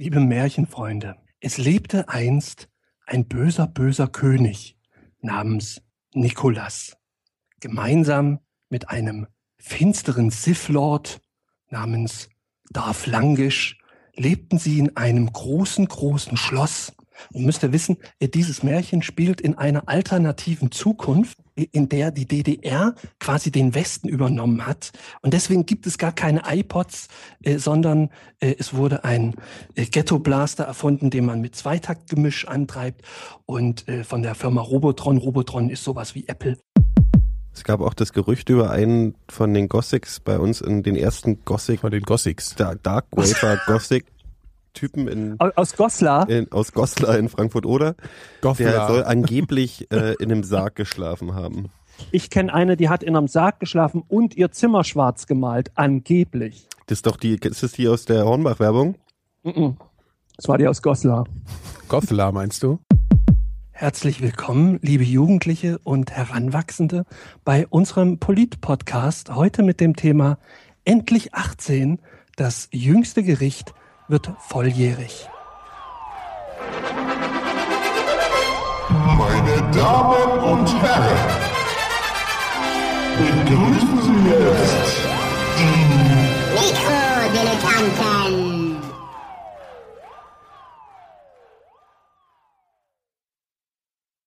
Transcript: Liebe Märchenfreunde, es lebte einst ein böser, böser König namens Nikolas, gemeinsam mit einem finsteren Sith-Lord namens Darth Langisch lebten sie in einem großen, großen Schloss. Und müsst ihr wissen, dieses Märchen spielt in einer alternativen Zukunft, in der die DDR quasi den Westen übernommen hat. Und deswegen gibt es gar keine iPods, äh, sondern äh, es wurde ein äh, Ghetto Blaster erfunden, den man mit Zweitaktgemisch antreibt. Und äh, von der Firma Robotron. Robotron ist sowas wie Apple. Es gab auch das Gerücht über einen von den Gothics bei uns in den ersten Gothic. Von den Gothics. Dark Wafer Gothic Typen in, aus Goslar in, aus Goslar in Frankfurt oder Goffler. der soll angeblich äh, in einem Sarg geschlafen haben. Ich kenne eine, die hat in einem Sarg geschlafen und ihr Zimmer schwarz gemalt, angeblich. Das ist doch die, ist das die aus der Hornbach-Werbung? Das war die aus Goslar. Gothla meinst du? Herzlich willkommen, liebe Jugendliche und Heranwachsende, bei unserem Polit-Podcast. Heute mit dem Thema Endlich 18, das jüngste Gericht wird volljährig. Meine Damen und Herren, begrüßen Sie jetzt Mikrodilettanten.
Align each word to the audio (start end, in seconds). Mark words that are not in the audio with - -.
Liebe 0.00 0.20
Märchenfreunde, 0.20 1.16
es 1.40 1.58
lebte 1.58 2.08
einst 2.08 2.68
ein 3.04 3.26
böser, 3.26 3.66
böser 3.66 4.06
König 4.06 4.78
namens 5.22 5.82
Nikolas, 6.14 6.96
gemeinsam 7.58 8.38
mit 8.68 8.90
einem 8.90 9.26
finsteren 9.56 10.30
Sith-Lord 10.30 11.20
namens 11.68 12.28
Darth 12.70 13.08
Langisch 13.08 13.76
lebten 14.14 14.60
sie 14.60 14.78
in 14.78 14.96
einem 14.96 15.32
großen, 15.32 15.86
großen 15.88 16.36
Schloss. 16.36 16.92
Und 17.32 17.44
müsst 17.44 17.64
ihr 17.64 17.72
wissen, 17.72 17.96
dieses 18.22 18.62
Märchen 18.62 19.02
spielt 19.02 19.40
in 19.40 19.58
einer 19.58 19.88
alternativen 19.88 20.70
Zukunft, 20.70 21.38
in 21.64 21.88
der 21.88 22.10
die 22.10 22.26
DDR 22.26 22.94
quasi 23.18 23.50
den 23.50 23.74
Westen 23.74 24.08
übernommen 24.08 24.66
hat. 24.66 24.92
Und 25.22 25.34
deswegen 25.34 25.66
gibt 25.66 25.86
es 25.86 25.98
gar 25.98 26.12
keine 26.12 26.42
iPods, 26.46 27.08
äh, 27.42 27.58
sondern 27.58 28.10
äh, 28.40 28.54
es 28.58 28.74
wurde 28.74 29.04
ein 29.04 29.34
äh, 29.74 29.86
Ghetto 29.86 30.18
Blaster 30.18 30.64
erfunden, 30.64 31.10
den 31.10 31.24
man 31.24 31.40
mit 31.40 31.56
Zweitaktgemisch 31.56 32.46
antreibt. 32.46 33.02
Und 33.46 33.88
äh, 33.88 34.04
von 34.04 34.22
der 34.22 34.34
Firma 34.34 34.60
Robotron. 34.60 35.18
Robotron 35.18 35.70
ist 35.70 35.84
sowas 35.84 36.14
wie 36.14 36.26
Apple. 36.28 36.56
Es 37.52 37.64
gab 37.64 37.80
auch 37.80 37.94
das 37.94 38.12
Gerücht 38.12 38.48
über 38.50 38.70
einen 38.70 39.16
von 39.28 39.52
den 39.52 39.68
Gothics 39.68 40.20
bei 40.20 40.38
uns 40.38 40.60
in 40.60 40.84
den 40.84 40.94
ersten 40.94 41.44
Gothic. 41.44 41.80
Von 41.80 41.90
den 41.90 42.02
Gothics. 42.02 42.54
Dark 42.54 43.06
Wafer 43.10 43.58
Gothic 43.66 44.06
Typen 44.72 45.08
in, 45.08 45.38
aus 45.38 45.76
Goslar 45.76 46.28
in, 46.28 46.50
aus 46.52 46.72
Goslar 46.72 47.18
in 47.18 47.28
Frankfurt 47.28 47.66
oder 47.66 47.96
Goffler. 48.40 48.70
der 48.70 48.86
soll 48.86 49.04
angeblich 49.04 49.90
äh, 49.90 50.14
in 50.14 50.30
einem 50.30 50.44
Sarg 50.44 50.74
geschlafen 50.76 51.34
haben. 51.34 51.70
Ich 52.12 52.30
kenne 52.30 52.52
eine, 52.54 52.76
die 52.76 52.88
hat 52.88 53.02
in 53.02 53.16
einem 53.16 53.28
Sarg 53.28 53.60
geschlafen 53.60 54.02
und 54.06 54.36
ihr 54.36 54.52
Zimmer 54.52 54.84
schwarz 54.84 55.26
gemalt, 55.26 55.72
angeblich. 55.74 56.68
Das 56.86 56.98
ist 56.98 57.06
doch 57.06 57.16
die, 57.16 57.34
ist 57.36 57.62
das 57.62 57.72
die 57.72 57.88
aus 57.88 58.04
der 58.04 58.24
Hornbach-Werbung? 58.24 58.96
Das 59.42 60.48
war 60.48 60.58
die 60.58 60.68
aus 60.68 60.82
Goslar. 60.82 61.24
Gothla 61.88 62.32
meinst 62.32 62.62
du? 62.62 62.78
Herzlich 63.70 64.20
willkommen, 64.20 64.80
liebe 64.82 65.04
Jugendliche 65.04 65.78
und 65.84 66.10
Heranwachsende, 66.10 67.04
bei 67.44 67.66
unserem 67.68 68.18
Polit-Podcast. 68.18 69.34
Heute 69.34 69.62
mit 69.62 69.80
dem 69.80 69.94
Thema 69.94 70.38
Endlich 70.84 71.34
18, 71.34 72.00
das 72.36 72.68
jüngste 72.72 73.22
Gericht 73.22 73.74
wird 74.08 74.30
volljährig. 74.38 75.28
Meine 78.90 79.70
Damen 79.72 80.38
und 80.40 80.82
Herren, 80.82 81.18
begrüßen 83.18 84.02
Sie 84.02 84.30
jetzt 84.30 84.96
Mikrodilettanten. 86.54 88.57